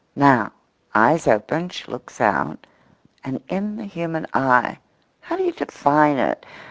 [0.15, 0.51] Now,
[0.95, 2.65] eyes open, she looks out;
[3.23, 6.43] and in the human eye—how d'you define it?